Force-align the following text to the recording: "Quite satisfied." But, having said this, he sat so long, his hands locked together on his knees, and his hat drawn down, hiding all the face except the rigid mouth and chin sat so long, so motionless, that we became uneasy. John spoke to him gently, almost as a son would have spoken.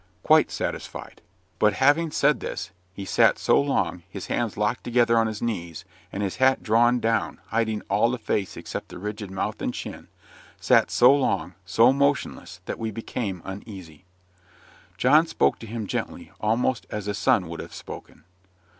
"Quite 0.23 0.49
satisfied." 0.49 1.21
But, 1.59 1.73
having 1.73 2.09
said 2.09 2.39
this, 2.39 2.71
he 2.91 3.05
sat 3.05 3.37
so 3.37 3.61
long, 3.61 4.01
his 4.09 4.25
hands 4.25 4.57
locked 4.57 4.83
together 4.83 5.15
on 5.15 5.27
his 5.27 5.43
knees, 5.43 5.85
and 6.11 6.23
his 6.23 6.37
hat 6.37 6.63
drawn 6.63 6.99
down, 6.99 7.39
hiding 7.49 7.83
all 7.87 8.09
the 8.09 8.17
face 8.17 8.57
except 8.57 8.89
the 8.89 8.97
rigid 8.97 9.29
mouth 9.29 9.61
and 9.61 9.71
chin 9.71 10.07
sat 10.59 10.89
so 10.89 11.13
long, 11.15 11.53
so 11.67 11.93
motionless, 11.93 12.61
that 12.65 12.79
we 12.79 12.89
became 12.89 13.43
uneasy. 13.45 14.05
John 14.97 15.27
spoke 15.27 15.59
to 15.59 15.67
him 15.67 15.85
gently, 15.85 16.31
almost 16.41 16.87
as 16.89 17.07
a 17.07 17.13
son 17.13 17.47
would 17.47 17.59
have 17.59 17.71
spoken. 17.71 18.23